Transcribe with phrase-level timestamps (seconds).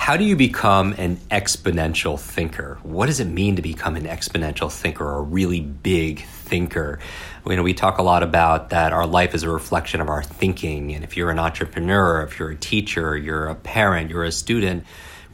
[0.00, 2.78] how do you become an exponential thinker?
[2.82, 6.98] What does it mean to become an exponential thinker or a really big thinker?
[7.46, 10.22] You know, we talk a lot about that our life is a reflection of our
[10.22, 10.94] thinking.
[10.94, 14.84] And if you're an entrepreneur, if you're a teacher, you're a parent, you're a student,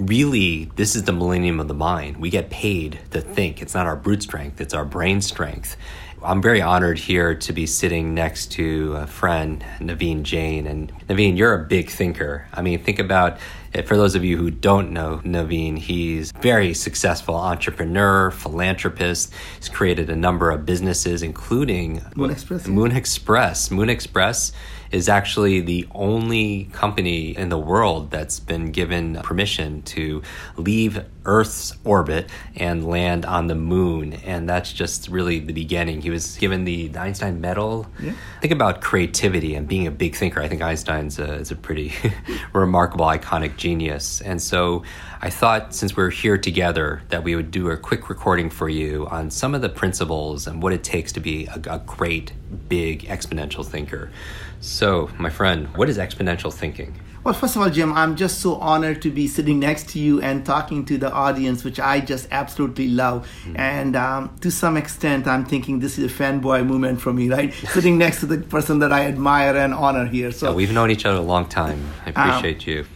[0.00, 2.16] really, this is the millennium of the mind.
[2.16, 3.62] We get paid to think.
[3.62, 5.76] It's not our brute strength, it's our brain strength.
[6.24, 10.66] I'm very honored here to be sitting next to a friend, Naveen Jain.
[10.66, 12.48] And Naveen, you're a big thinker.
[12.52, 13.38] I mean, think about
[13.84, 19.32] for those of you who don't know Naveen, he's very successful entrepreneur, philanthropist.
[19.58, 22.66] He's created a number of businesses, including Moon Express.
[22.66, 23.70] Moon Express.
[23.70, 24.52] Moon Express
[24.90, 30.22] is actually the only company in the world that's been given permission to
[30.56, 34.14] leave Earth's orbit and land on the moon.
[34.24, 36.00] And that's just really the beginning.
[36.00, 37.86] He was given the Einstein Medal.
[38.00, 38.12] Yeah.
[38.40, 40.40] Think about creativity and being a big thinker.
[40.40, 41.92] I think Einstein's a, is a pretty
[42.52, 44.20] remarkable, iconic genius.
[44.20, 44.84] And so
[45.20, 49.06] I thought since we're here together that we would do a quick recording for you
[49.08, 52.32] on some of the principles and what it takes to be a, a great,
[52.68, 54.10] big, exponential thinker.
[54.60, 56.94] So, my friend, what is exponential thinking?
[57.26, 60.20] Well, first of all, Jim, I'm just so honored to be sitting next to you
[60.20, 63.28] and talking to the audience, which I just absolutely love.
[63.42, 63.56] Mm-hmm.
[63.56, 67.52] And um, to some extent, I'm thinking this is a fanboy moment for me, right?
[67.72, 70.30] sitting next to the person that I admire and honor here.
[70.30, 71.84] So yeah, we've known each other a long time.
[72.04, 72.86] I appreciate um, you.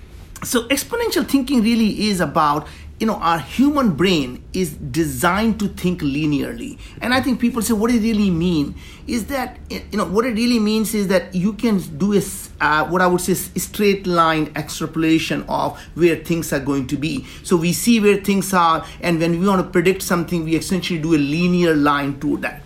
[0.44, 2.68] So exponential thinking really is about
[3.00, 6.78] you know our human brain is designed to think linearly.
[7.00, 8.74] And i think people say what it really mean
[9.06, 12.22] is that you know what it really means is that you can do a
[12.60, 17.26] uh, what i would say straight line extrapolation of where things are going to be.
[17.42, 21.00] So we see where things are and when we want to predict something we essentially
[21.00, 22.62] do a linear line to that.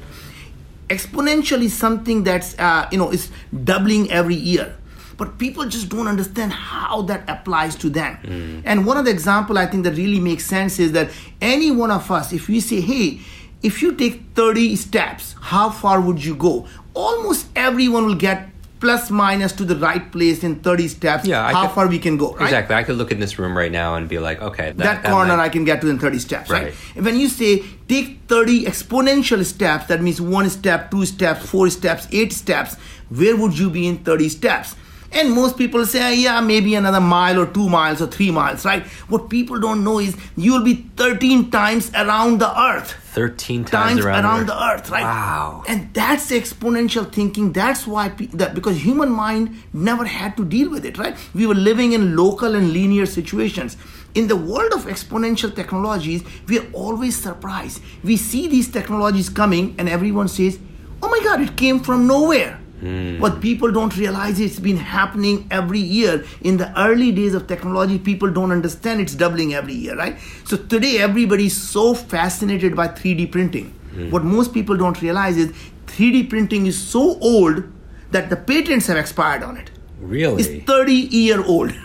[0.89, 3.31] Exponential is something that's uh, you know is
[3.62, 4.75] doubling every year
[5.17, 8.19] but people just don't understand how that applies to them.
[8.23, 8.63] Mm.
[8.65, 11.11] And one of the example I think that really makes sense is that
[11.41, 13.21] any one of us, if we say, hey,
[13.63, 16.67] if you take 30 steps, how far would you go?
[16.95, 18.51] Almost everyone will get
[18.85, 22.19] plus minus to the right place in 30 steps yeah, how could, far we can
[22.19, 22.45] go right?
[22.45, 25.03] exactly i could look in this room right now and be like okay that, that,
[25.03, 25.45] that corner might...
[25.45, 26.65] i can get to in 30 steps right.
[26.65, 31.49] right and when you say take 30 exponential steps that means one step two steps
[31.49, 32.77] four steps eight steps
[33.09, 34.77] where would you be in 30 steps
[35.15, 38.65] and most people say, ah, yeah, maybe another mile or two miles or three miles,
[38.65, 38.83] right?
[39.09, 42.93] What people don't know is you'll be 13 times around the earth.
[43.15, 44.85] 13 times, times around, around the, earth.
[44.85, 44.91] the, earth.
[44.91, 45.03] right?
[45.05, 45.63] Wow.
[45.69, 47.53] And that's exponential thinking.
[47.53, 51.17] That's why, that because human mind never had to deal with it, right?
[51.33, 53.77] We were living in local and linear situations.
[54.17, 57.81] In the world of exponential technologies, we are always surprised.
[58.03, 60.59] We see these technologies coming, and everyone says,
[61.03, 63.21] oh my God, it came from nowhere Mm.
[63.21, 66.25] What people don't realize it's been happening every year.
[66.43, 70.19] In the early days of technology, people don't understand it's doubling every year, right?
[70.45, 73.73] So today, everybody's so fascinated by 3D printing.
[73.95, 74.11] Mm.
[74.11, 75.53] What most people don't realize is
[75.87, 77.65] 3D printing is so old
[78.11, 79.71] that the patents have expired on it.
[80.01, 80.43] Really?
[80.43, 81.73] It's 30 year old.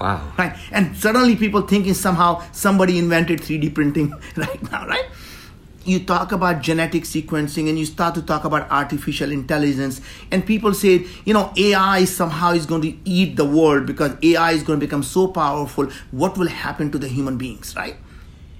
[0.00, 0.32] Wow.
[0.38, 0.56] Right?
[0.72, 5.04] And suddenly people thinking somehow somebody invented 3D printing right now, right?
[5.84, 10.74] You talk about genetic sequencing and you start to talk about artificial intelligence and people
[10.74, 14.78] say you know ai somehow is going to eat the world because ai is going
[14.78, 15.86] to become so powerful.
[16.10, 17.96] What will happen to the human beings right?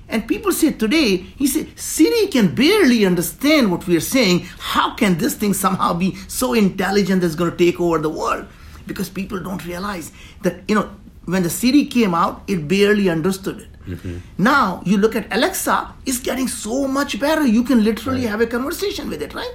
[0.08, 4.46] And people say today he said siri can barely understand what we are saying.
[4.58, 8.46] How can this thing somehow be so intelligent that's going to take over the world?
[8.86, 10.10] Because people don't realize
[10.42, 10.90] that you know
[11.26, 14.18] when the siri came out it barely understood it Mm-hmm.
[14.38, 17.46] Now you look at Alexa, it's getting so much better.
[17.46, 18.30] You can literally right.
[18.30, 19.54] have a conversation with it, right?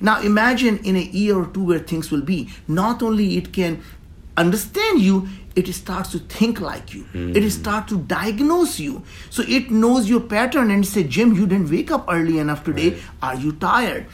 [0.00, 2.50] Now imagine in a year or two where things will be.
[2.68, 3.82] Not only it can
[4.36, 7.04] understand you, it starts to think like you.
[7.12, 7.36] Mm.
[7.36, 9.02] It starts to diagnose you.
[9.30, 12.90] So it knows your pattern and say, Jim, you didn't wake up early enough today.
[12.90, 13.02] Right.
[13.22, 14.06] Are you tired?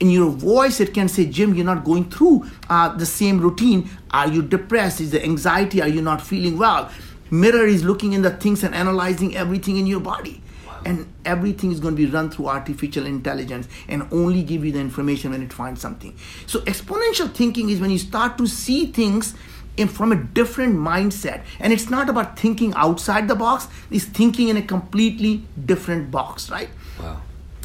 [0.00, 3.88] in your voice it can say jim you're not going through uh, the same routine
[4.12, 6.90] are you depressed is the anxiety are you not feeling well
[7.30, 10.42] Mirror is looking in the things and analyzing everything in your body.
[10.84, 14.78] And everything is going to be run through artificial intelligence and only give you the
[14.78, 16.16] information when it finds something.
[16.46, 19.34] So, exponential thinking is when you start to see things
[19.76, 21.44] in, from a different mindset.
[21.58, 26.50] And it's not about thinking outside the box, it's thinking in a completely different box,
[26.50, 26.68] right?
[27.00, 27.22] Wow.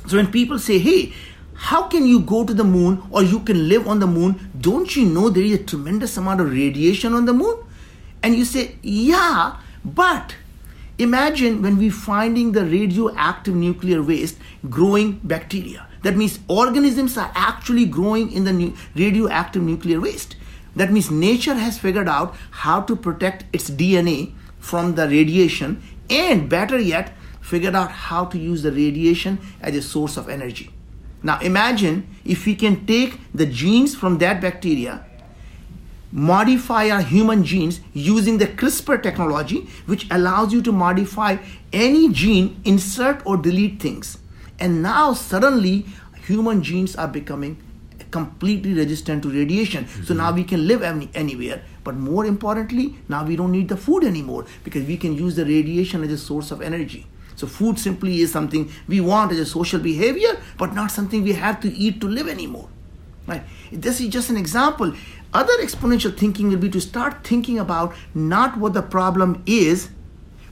[0.08, 1.14] So when people say, hey,
[1.56, 4.52] how can you go to the moon or you can live on the moon?
[4.60, 7.58] Don't you know there is a tremendous amount of radiation on the moon?
[8.24, 10.36] And you say, yeah, but
[10.98, 14.38] imagine when we're finding the radioactive nuclear waste
[14.70, 15.88] growing bacteria.
[16.04, 20.38] That means organisms are actually growing in the nu- radioactive nuclear waste.
[20.76, 26.50] That means nature has figured out how to protect its DNA from the radiation and
[26.50, 30.72] better yet, figured out how to use the radiation as a source of energy.
[31.22, 35.06] Now imagine if we can take the genes from that bacteria,
[36.14, 41.38] modify our human genes using the CRISPR technology, which allows you to modify
[41.74, 44.20] any gene, insert or delete things.
[44.60, 45.88] And now suddenly
[46.28, 47.58] human genes are becoming
[48.12, 49.88] completely resistant to radiation.
[49.88, 50.18] So mm-hmm.
[50.18, 51.64] now we can live any, anywhere.
[51.84, 55.46] But more importantly, now we don't need the food anymore because we can use the
[55.46, 57.08] radiation as a source of energy.
[57.36, 61.34] So food simply is something we want as a social behavior, but not something we
[61.34, 62.70] have to eat to live anymore.
[63.26, 63.44] Right?
[63.72, 64.94] This is just an example.
[65.34, 69.90] Other exponential thinking will be to start thinking about not what the problem is,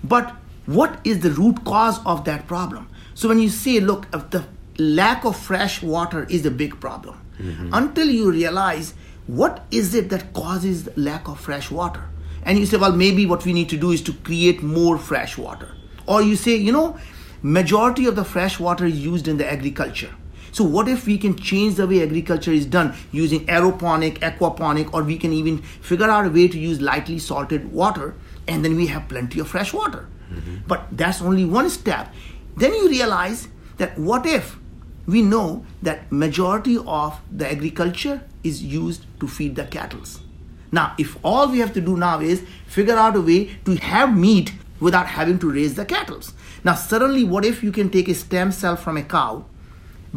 [0.04, 0.36] but
[0.66, 2.90] what is the root cause of that problem.
[3.14, 4.46] So when you say, look, if the
[4.78, 7.70] lack of fresh water is a big problem, mm-hmm.
[7.74, 8.94] until you realize
[9.28, 12.04] what is it that causes the lack of fresh water.
[12.44, 15.38] And you say, well, maybe what we need to do is to create more fresh
[15.38, 15.76] water.
[16.08, 16.98] Or you say, you know,
[17.44, 20.10] majority of the fresh water is used in the agriculture.
[20.52, 25.04] So what if we can change the way agriculture is done using aeroponic, aquaponic, or
[25.04, 28.16] we can even figure out a way to use lightly salted water
[28.48, 30.08] and then we have plenty of fresh water.
[30.32, 30.58] Mm-hmm.
[30.68, 32.14] But that's only one step.
[32.58, 34.58] Then you realize that what if
[35.08, 40.02] we know that majority of the agriculture is used to feed the cattle.
[40.72, 44.16] Now, if all we have to do now is figure out a way to have
[44.16, 46.22] meat without having to raise the cattle.
[46.64, 49.46] Now, suddenly, what if you can take a stem cell from a cow,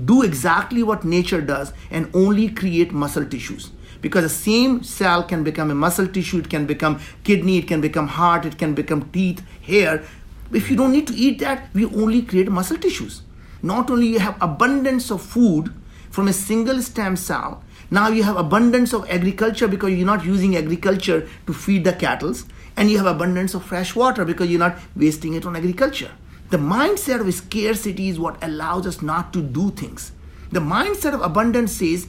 [0.02, 3.70] do exactly what nature does, and only create muscle tissues?
[4.00, 7.80] Because the same cell can become a muscle tissue, it can become kidney, it can
[7.80, 10.04] become heart, it can become teeth, hair.
[10.52, 13.22] If you don't need to eat that, we only create muscle tissues.
[13.62, 15.72] Not only you have abundance of food
[16.10, 20.56] from a single stem cell, now you have abundance of agriculture because you're not using
[20.56, 22.34] agriculture to feed the cattle,
[22.76, 26.10] and you have abundance of fresh water because you're not wasting it on agriculture.
[26.50, 30.12] The mindset of scarcity is what allows us not to do things.
[30.52, 32.06] The mindset of abundance says,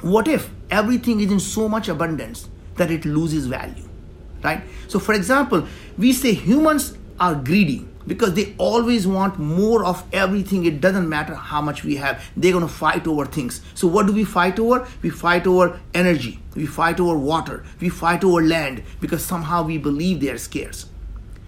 [0.00, 3.88] what if everything is in so much abundance that it loses value?
[4.42, 4.62] Right?
[4.88, 5.66] So, for example,
[5.96, 10.66] we say humans are greedy because they always want more of everything.
[10.66, 13.60] It doesn't matter how much we have, they're going to fight over things.
[13.74, 14.86] So, what do we fight over?
[15.02, 19.78] We fight over energy, we fight over water, we fight over land because somehow we
[19.78, 20.86] believe they are scarce.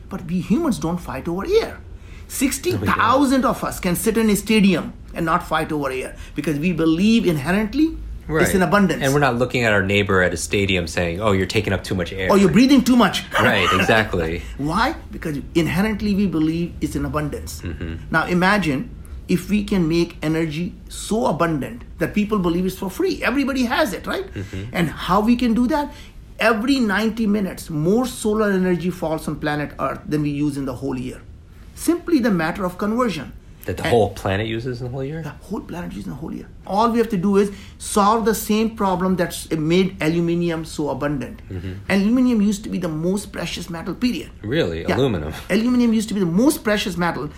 [0.09, 1.81] But we humans don't fight over air.
[2.29, 6.73] 60,000 of us can sit in a stadium and not fight over air because we
[6.73, 7.97] believe inherently
[8.29, 9.03] it's in abundance.
[9.03, 11.85] And we're not looking at our neighbor at a stadium saying, "Oh, you're taking up
[11.85, 13.25] too much air." or you're breathing too much.
[13.41, 14.43] right, exactly.
[14.59, 14.95] Why?
[15.11, 17.63] Because inherently we believe it's in abundance.
[17.63, 18.11] Mm-hmm.
[18.11, 18.91] Now imagine
[19.29, 23.23] if we can make energy so abundant that people believe it's for free.
[23.23, 24.27] Everybody has it, right?
[24.27, 24.65] Mm-hmm.
[24.73, 25.93] And how we can do that?
[26.39, 30.75] Every 90 minutes, more solar energy falls on planet Earth than we use in the
[30.75, 31.23] whole year.
[31.77, 33.33] Simply the matter of conversion.
[33.67, 35.23] That the And- whole planet uses in the whole year.
[35.23, 36.47] the whole planet is in the whole year.
[36.75, 41.43] All we have to do is solve the same problem that's made aluminium so abundant.
[41.51, 41.73] Mm-hmm.
[41.97, 44.31] Aluminium used to be the most precious metal, period.
[44.57, 44.97] Really, Yeah.
[44.97, 45.33] aluminum.
[45.51, 47.29] Aluminium used to be the most precious metal,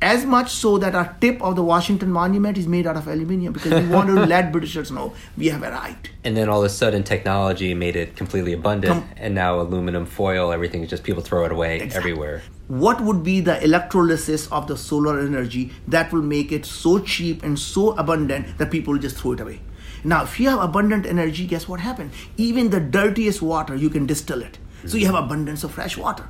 [0.00, 3.52] as much so that our tip of the Washington Monument is made out of aluminium
[3.52, 6.08] because we wanted to let Britishers know we have arrived.
[6.24, 10.06] And then all of a sudden, technology made it completely abundant, Com- and now aluminum
[10.06, 11.98] foil, everything is just people throw it away Exactly.
[12.12, 12.42] everywhere.
[12.66, 17.42] What would be the electrolysis of the solar energy that will make it so cheap
[17.42, 19.60] and so abundant that people just throw it away?
[20.02, 22.14] Now, if you have abundant energy, guess what happens?
[22.36, 24.58] Even the dirtiest water, you can distill it.
[24.86, 26.28] So you have abundance of fresh water.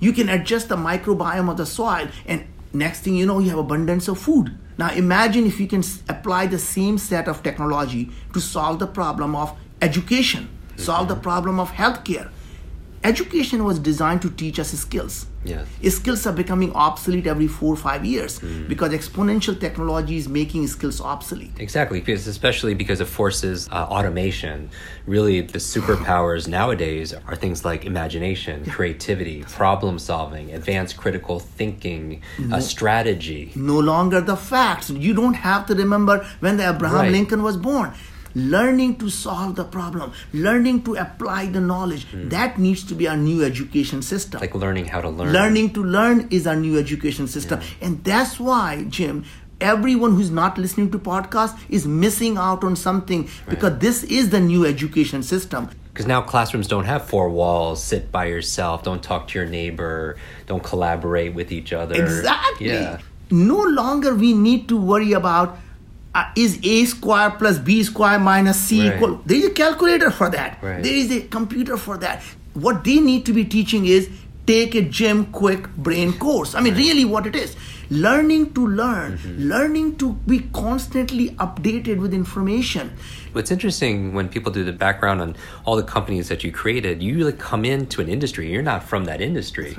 [0.00, 3.58] You can adjust the microbiome of the soil, and next thing you know, you have
[3.58, 4.56] abundance of food.
[4.78, 8.86] Now, imagine if you can s- apply the same set of technology to solve the
[8.86, 11.22] problem of education, solve the mm-hmm.
[11.22, 12.30] problem of healthcare.
[13.04, 15.26] Education was designed to teach us skills.
[15.44, 15.66] Yes.
[15.94, 21.00] Skills are becoming obsolete every four or five years because exponential technology is making skills
[21.00, 21.52] obsolete.
[21.58, 24.68] Exactly, because especially because it forces uh, automation.
[25.06, 32.20] Really, the superpowers nowadays are things like imagination, creativity, problem solving, advanced critical thinking,
[32.52, 33.52] uh, strategy.
[33.54, 34.90] No longer the facts.
[34.90, 37.12] You don't have to remember when the Abraham Right.
[37.12, 37.92] Lincoln was born.
[38.38, 43.16] Learning to solve the problem, learning to apply the knowledge, that needs to be our
[43.16, 44.38] new education system.
[44.38, 44.44] Hmm.
[44.44, 45.32] Like learning how to learn.
[45.32, 47.60] Learning to learn is our new education system.
[47.80, 49.24] And that's why, Jim,
[49.60, 54.40] everyone who's not listening to podcasts is missing out on something because this is the
[54.40, 55.68] new education system.
[55.92, 60.16] Because now classrooms don't have four walls, sit by yourself, don't talk to your neighbor,
[60.46, 62.00] don't collaborate with each other.
[62.00, 62.68] Exactly.
[62.68, 63.00] Yeah.
[63.32, 65.58] No longer we need to worry about
[66.18, 68.94] uh, is a square plus b square minus c Right.
[68.96, 69.20] equal.
[69.26, 70.58] There is a calculator for that.
[70.62, 70.82] Right.
[70.82, 72.22] There is a computer for that.
[72.54, 74.08] What they need to be teaching is
[74.46, 76.54] take a Jim Kwik Brain course.
[76.54, 77.54] I mean, really, what it is.
[77.90, 79.48] Learning to learn, Mm-hmm.
[79.52, 82.90] learning to be constantly updated with information.
[83.32, 87.24] What's interesting when people do the background on all the companies that you created, you
[87.24, 88.50] like come into an industry.
[88.52, 89.76] You're not from that industry.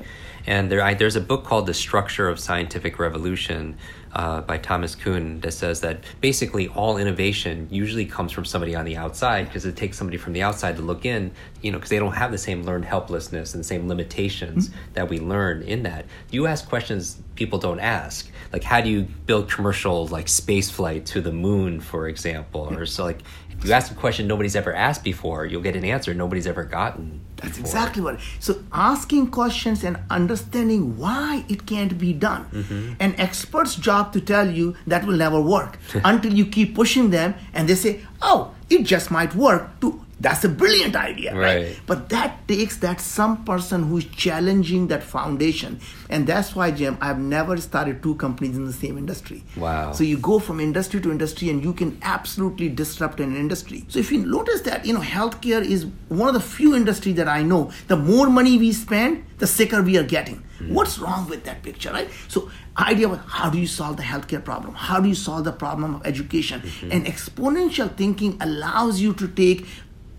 [0.48, 3.78] And there, I, there's a book called The Structure of Scientific Revolution
[4.14, 8.86] uh, by Thomas Kuhn that says that basically all innovation usually comes from somebody on
[8.86, 11.90] the outside because it takes somebody from the outside to look in, you know, because
[11.90, 15.84] they don't have the same learned helplessness and the same limitations that we learn in
[15.84, 16.06] that.
[16.32, 21.06] You ask questions people don't ask, like how do you build commercial like space flight
[21.08, 23.22] to the moon, for example, or so like
[23.60, 26.64] if you ask a question nobody's ever asked before, you'll get an answer nobody's ever
[26.64, 27.20] gotten.
[27.36, 27.66] That's before.
[27.66, 28.20] exactly what.
[28.40, 32.46] So asking questions and understanding why it can't be done.
[32.46, 32.94] Mm-hmm.
[33.02, 37.36] An expert's job to tell you that will never work until you keep pushing them
[37.54, 41.64] and they say, "Oh, it just might work." To that's a brilliant idea, right?
[41.64, 41.80] Right.
[41.86, 46.98] But that takes that some person who is challenging that foundation, and that's why, Jim,
[47.02, 49.44] I've never started two companies in the same industry.
[49.56, 49.94] Wow.
[49.94, 53.86] So you go from industry to industry, and you can absolutely disrupt an industry.
[53.88, 57.28] So if you notice that, you know, healthcare is one of the few industries that
[57.28, 57.72] I know.
[57.88, 60.44] The more money we spend, the sicker we are getting.
[60.58, 60.74] Hmm.
[60.74, 62.10] What's wrong with that picture, right?
[62.28, 64.74] So idea was how do you solve the healthcare problem?
[64.74, 66.62] How do you solve the problem of education?
[66.62, 66.92] Mm-hmm.
[66.92, 69.66] And exponential thinking allows you to take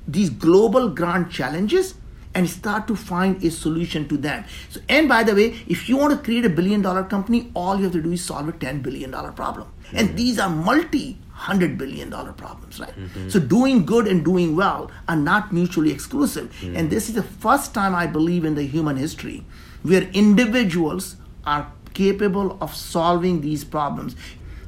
[0.06, 1.94] these global grand challenges
[2.34, 4.44] and start to find a solution to them.
[4.68, 7.76] So, and by the way, if you want to create a billion dollar company, all
[7.76, 9.72] you have to do is solve a $10 billion problem.
[9.92, 10.16] And mm-hmm.
[10.16, 12.94] these are multi hundred billion dollar problems, right?
[12.94, 13.30] Mm-hmm.
[13.30, 16.52] So doing good and doing well are not mutually exclusive.
[16.60, 16.76] Mm-hmm.
[16.76, 19.44] And this is the first time I believe in the human history
[19.82, 24.16] where individuals are capable of solving these problems.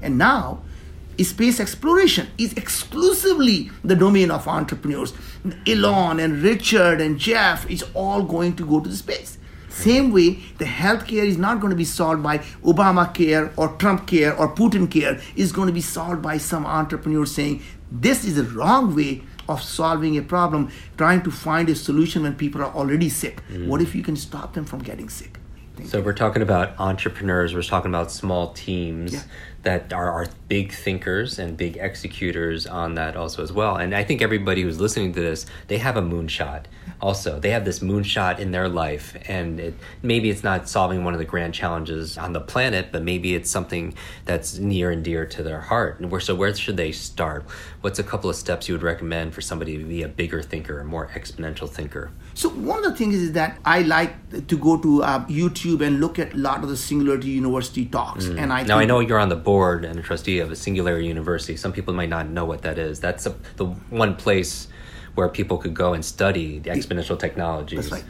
[0.00, 0.62] And now
[1.22, 5.12] space exploration is exclusively the domain of entrepreneurs.
[5.66, 9.38] Elon and Richard and Jeff is all going to go to the space.
[9.68, 14.36] Same way, the healthcare is not going to be solved by Obamacare or Trump care
[14.36, 15.18] or Putin care.
[15.34, 19.62] It's going to be solved by some entrepreneur saying, this is the wrong way of
[19.62, 23.42] solving a problem, trying to find a solution when people are already sick.
[23.50, 23.66] Mm.
[23.66, 25.38] What if you can stop them from getting sick?
[25.84, 27.54] So we're talking about entrepreneurs.
[27.54, 29.22] We're talking about small teams Yeah.
[29.62, 33.76] that are, are big thinkers and big executors on that also as well.
[33.76, 36.64] And I think everybody who's listening to this, they have a moonshot.
[37.02, 41.14] Also, they have this moonshot in their life, and it, maybe it's not solving one
[41.14, 43.92] of the grand challenges on the planet, but maybe it's something
[44.24, 45.98] that's near and dear to their heart.
[45.98, 47.44] And where so where should they start?
[47.80, 50.78] What's a couple of steps you would recommend for somebody to be a bigger thinker,
[50.78, 52.12] a more exponential thinker?
[52.34, 56.00] So one of the things is that I like to go to uh, YouTube and
[56.00, 59.18] look at a lot of the Singularity University talks, and I Now I know you're
[59.18, 61.56] on the board and a trustee of a Singularity University.
[61.56, 63.00] Some people might not know what that is.
[63.00, 64.68] That's a, the one place
[65.14, 67.90] where people could go and study the exponential technologies.
[67.90, 68.04] That's right.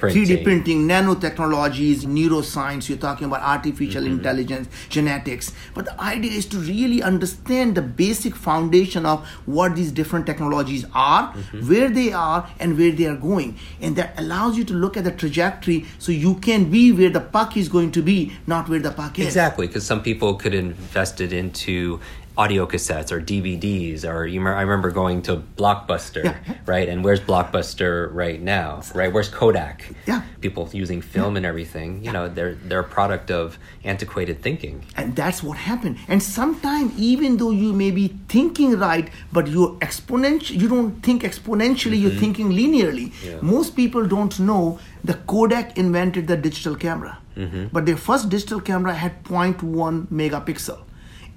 [0.00, 0.26] printing.
[0.26, 4.12] 3D printing, nanotechnologies, neuroscience, you're talking about artificial Mm-hmm.
[4.18, 5.52] intelligence, genetics.
[5.74, 10.84] But the idea is to really understand the basic foundation of what these different technologies
[10.94, 11.68] are, Mm-hmm.
[11.68, 13.56] where they are, and where they are going.
[13.80, 17.20] And that allows you to look at the trajectory so you can be where the
[17.20, 19.26] puck is going to be, not where the puck is.
[19.26, 22.00] Exactly, because some people could invest it into
[22.38, 24.40] audio cassettes or DVDs, or you.
[24.46, 26.36] I remember going to Blockbuster, Yeah.
[26.66, 26.88] right?
[26.88, 29.12] And where's Blockbuster right now, right?
[29.12, 29.78] Where's Kodak?
[30.06, 30.22] Yeah.
[30.40, 31.90] people using film and everything.
[32.04, 34.76] You know, they're they're a product of antiquated thinking.
[34.96, 39.72] and that's what happened and sometimes even though you may be thinking right but you're
[39.88, 42.24] exponential you don't think exponentially you're mm-hmm.
[42.24, 43.06] thinking linearly
[43.42, 44.78] most people don't know
[45.10, 47.64] the kodak invented the digital camera mm-hmm.
[47.74, 50.78] but their first digital camera had 0.1 megapixel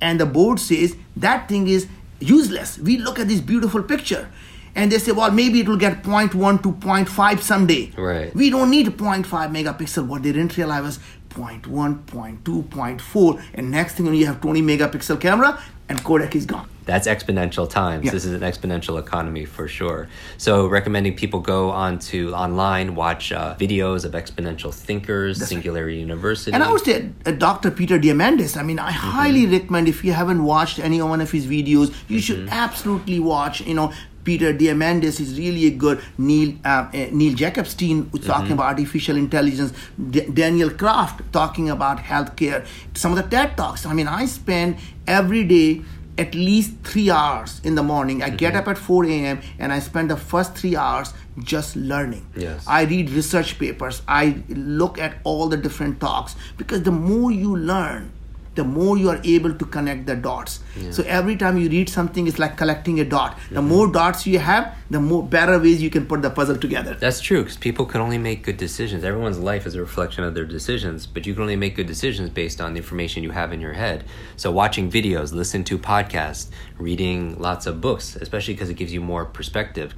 [0.02, 1.88] and the board says that thing is
[2.20, 4.28] useless we look at this beautiful picture
[4.76, 8.34] and they say well maybe it will get 0.1 to 0.5 someday Right.
[8.36, 9.26] we don't need 0.5
[9.58, 10.06] megapixel.
[10.08, 14.62] What they didn't realize was 0.1, 0.2, 0.4, and next thing you you have 20
[14.62, 16.68] megapixel camera, and Kodak is gone.
[16.92, 18.04] That's exponential times.
[18.06, 18.12] Yeah.
[18.12, 20.10] This is an exponential economy for sure.
[20.38, 26.52] So, recommending people go on to online, watch uh, videos of exponential thinkers, Singularity University.
[26.54, 27.72] And I would say uh, Dr.
[27.72, 28.58] Peter Diamandis.
[28.58, 32.20] I mean, I highly recommend if you haven't watched any one of his videos, you
[32.20, 33.62] should absolutely watch.
[33.62, 33.94] You know,
[34.24, 36.02] Peter Diamandis is really a good.
[36.18, 39.72] Neil uh, uh, Neil Jacobstein was talking about artificial intelligence.
[40.10, 42.66] D- Daniel Kraft talking about healthcare.
[42.94, 43.86] Some of the TED talks.
[43.86, 45.82] I mean, I spend every day
[46.18, 48.22] at least three hours in the morning.
[48.22, 48.62] I get mm-hmm.
[48.62, 49.42] up at 4 a.m.
[49.60, 52.28] and I spend the first three hours just learning.
[52.36, 52.66] Yes.
[52.68, 54.02] I read research papers.
[54.08, 58.12] I look at all the different talks because the more you learn,
[58.56, 60.60] the more you are able to connect the dots.
[60.92, 63.38] So every time you read something, it's like collecting a dot.
[63.50, 63.68] The mm-hmm.
[63.68, 66.96] more dots you have, the more better ways you can put the puzzle together.
[66.96, 69.04] That's true because people can only make good decisions.
[69.04, 72.30] Everyone's life is a reflection of their decisions, but you can only make good decisions
[72.30, 74.04] based on the information you have in your head.
[74.36, 79.02] So, watching videos, listening to podcasts, reading lots of books, especially because it gives you
[79.02, 79.94] more perspective.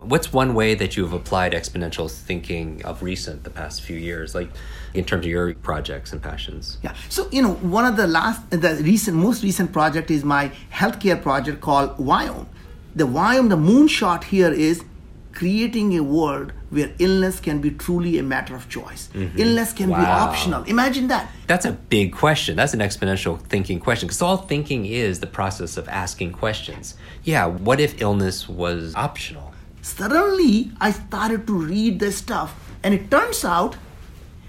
[0.00, 4.34] What's one way that you have applied exponential thinking of recent, the past few years,
[4.34, 4.48] like
[4.94, 6.78] in terms of your projects and passions?
[6.82, 6.94] Yeah.
[7.08, 11.20] So you know, one of the last, the recent, most recent project is my healthcare
[11.20, 12.46] project called Viome.
[12.94, 14.84] The Viome, the moonshot here is
[15.32, 19.08] creating a world where illness can be truly a matter of choice.
[19.14, 19.38] Mm-hmm.
[19.38, 20.64] Illness can be optional.
[20.64, 21.30] Imagine that.
[21.46, 22.56] That's a big question.
[22.56, 26.96] That's an exponential thinking question because all thinking is the process of asking questions.
[27.22, 29.52] Yeah, what if illness was optional?
[29.82, 33.76] Suddenly, I started to read this stuff, and it turns out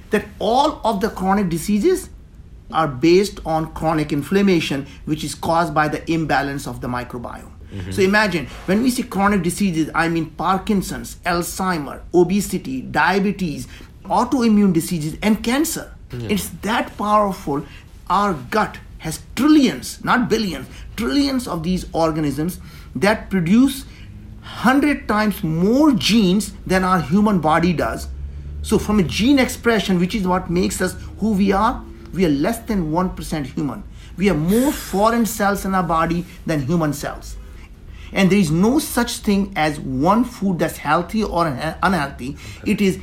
[0.10, 2.10] that all of the chronic diseases
[2.72, 7.52] are based on chronic inflammation, which is caused by the imbalance of the microbiome.
[7.74, 7.92] Mm-hmm.
[7.92, 13.68] So imagine when we say chronic diseases, I mean Parkinson's, Alzheimer, obesity, diabetes,
[14.06, 15.94] autoimmune diseases, and cancer.
[16.12, 17.64] It's that powerful.
[18.10, 22.60] Our gut has trillions, not billions, trillions of these organisms
[22.96, 23.86] that produce
[24.60, 28.08] 100 times more genes than our human body does.
[28.62, 31.82] So, from a gene expression, which is what makes us who we are,
[32.14, 33.84] we are less than 1% human.
[34.18, 37.38] We have more foreign cells in our body than human cells.
[38.12, 42.36] And there is no such thing as one food that's healthy or unhealthy.
[42.66, 43.00] It is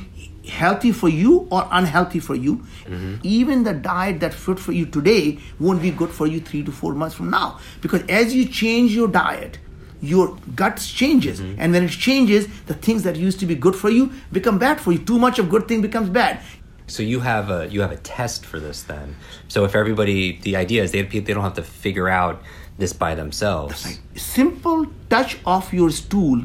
[0.47, 2.57] healthy for you or unhealthy for you.
[2.85, 3.15] Mm-hmm.
[3.23, 6.71] Even the diet that's fit for you today won't be good for you three to
[6.71, 7.59] four months from now.
[7.81, 9.59] Because as you change your diet,
[10.01, 11.39] your gut changes.
[11.57, 14.79] And when it changes, the things that used to be good for you become bad
[14.79, 14.99] for you.
[14.99, 16.41] Too much of good thing becomes bad.
[16.87, 19.15] So you have a you have a test for this then.
[19.49, 22.41] So if everybody, the idea is they they don't have to figure out
[22.77, 23.99] this by themselves.
[24.15, 26.41] simple touch of your stool,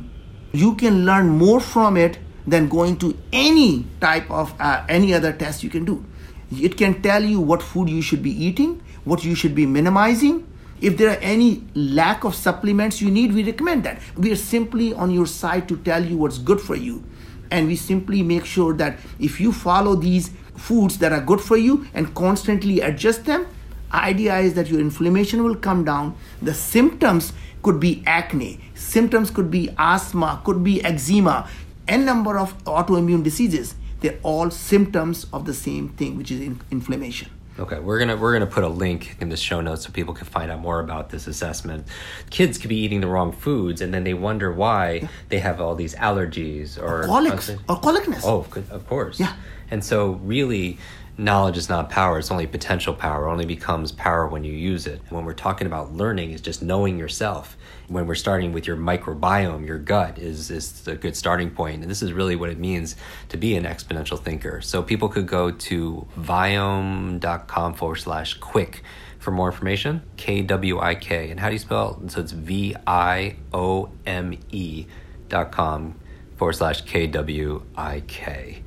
[0.53, 5.33] you can learn more from it than going to any type of uh, any other
[5.33, 6.05] test you can do.
[6.51, 10.47] It can tell you what food you should be eating, what you should be minimizing.
[10.83, 14.03] If there are any lack of supplements you need, we recommend that.
[14.16, 17.05] We are simply on your side to tell you what's good for you.
[17.53, 21.57] And we simply make sure that if you follow these foods that are good for
[21.57, 23.47] you and constantly adjust them,
[23.92, 29.51] idea is that your inflammation will come down the symptoms could be acne symptoms could
[29.51, 31.49] be asthma could be eczema
[31.87, 36.61] n number of autoimmune diseases they're all symptoms of the same thing which is in-
[36.71, 40.15] inflammation Okay, we're gonna we're gonna put a link in the show notes so people
[40.15, 41.87] can find out more about this assessment.
[42.31, 45.75] Kids could be eating the wrong foods, and then they wonder why they have all
[45.75, 49.21] these allergies or colics or colicness Oh, of course.
[49.21, 49.35] Yeah.
[49.71, 50.79] And so, really,
[51.18, 52.18] knowledge is not power.
[52.18, 53.27] It's only potential power.
[53.27, 55.01] It only becomes power when you use it.
[55.11, 57.57] When we're talking about learning, is just knowing yourself.
[57.88, 61.83] When we're starting with your microbiome, your gut is is a good starting point.
[61.83, 62.96] And this is really what it means
[63.29, 64.61] to be an exponential thinker.
[64.62, 68.81] So people could go to viome.com forward slash kwik
[69.18, 70.03] for more information.
[70.16, 71.31] K W I K.
[71.31, 72.01] And how do you spell?
[72.05, 72.11] it?
[72.11, 74.87] So it's V I O M E
[75.29, 75.94] dot com
[76.37, 78.62] forward slash K W I K.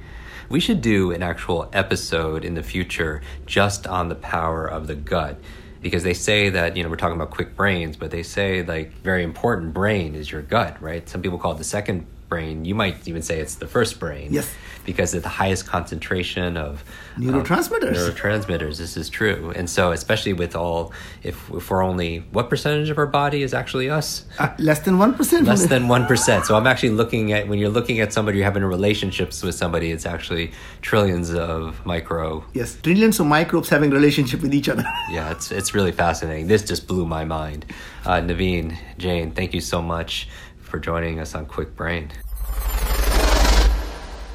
[0.50, 4.96] We should do an actual episode in the future just on the power of the
[4.96, 5.38] gut
[5.82, 8.92] because they say that, you know, we're talking about quick brains, but they say like
[9.04, 11.08] very important brain is your gut, right?
[11.08, 12.06] Some people call it the second
[12.36, 12.66] brain.
[12.66, 14.28] You might even say it's the first brain.
[14.32, 14.48] Yes.
[14.86, 16.84] Because it's the highest concentration of
[17.16, 17.96] um, Neurotransmitters.
[17.96, 18.78] neurotransmitters.
[18.78, 19.52] This is true.
[19.56, 20.94] And so, especially with all,
[21.24, 24.26] if, if we're only, what percentage of our body is actually us?
[24.38, 28.00] Uh, less than 1% less than 1% so i'm actually looking at when you're looking
[28.00, 33.26] at somebody you're having relationships with somebody it's actually trillions of micro yes trillions of
[33.28, 37.24] microbes having relationship with each other yeah it's it's really fascinating this just blew my
[37.26, 37.66] mind
[38.06, 40.28] uh, naveen jain thank you so much
[40.60, 42.12] for joining us on Kwik Brain